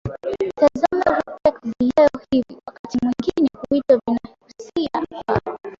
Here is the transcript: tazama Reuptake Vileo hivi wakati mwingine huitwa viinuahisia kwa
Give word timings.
tazama 0.55 1.03
Reuptake 1.19 1.59
Vileo 1.79 2.09
hivi 2.31 2.55
wakati 2.65 2.97
mwingine 3.03 3.49
huitwa 3.69 3.97
viinuahisia 3.97 5.21
kwa 5.25 5.59